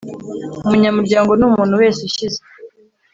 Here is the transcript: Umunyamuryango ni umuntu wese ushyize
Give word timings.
Umunyamuryango 0.65 1.31
ni 1.35 1.45
umuntu 1.49 1.73
wese 1.81 1.99
ushyize 2.07 2.39